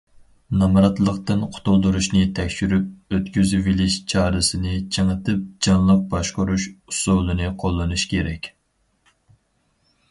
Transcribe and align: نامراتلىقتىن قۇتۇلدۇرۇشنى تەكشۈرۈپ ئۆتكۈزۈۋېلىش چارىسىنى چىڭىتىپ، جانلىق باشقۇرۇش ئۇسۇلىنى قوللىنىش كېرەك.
نامراتلىقتىن 0.59 1.43
قۇتۇلدۇرۇشنى 1.57 2.21
تەكشۈرۈپ 2.39 3.17
ئۆتكۈزۈۋېلىش 3.17 3.99
چارىسىنى 4.15 4.73
چىڭىتىپ، 4.97 5.45
جانلىق 5.67 6.03
باشقۇرۇش 6.17 6.67
ئۇسۇلىنى 6.73 7.53
قوللىنىش 7.65 8.09
كېرەك. 8.17 8.53